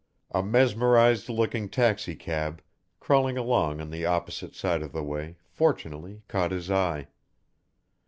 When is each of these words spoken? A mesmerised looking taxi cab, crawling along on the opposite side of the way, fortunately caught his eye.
A 0.31 0.41
mesmerised 0.41 1.29
looking 1.29 1.69
taxi 1.69 2.15
cab, 2.15 2.63
crawling 2.99 3.37
along 3.37 3.79
on 3.79 3.91
the 3.91 4.03
opposite 4.03 4.55
side 4.55 4.81
of 4.81 4.93
the 4.93 5.03
way, 5.03 5.35
fortunately 5.45 6.23
caught 6.27 6.49
his 6.49 6.71
eye. 6.71 7.07